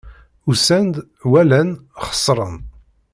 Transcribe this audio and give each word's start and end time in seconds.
Usan-d, 0.49 0.95
walan, 1.29 1.69
xeṣren. 2.09 2.55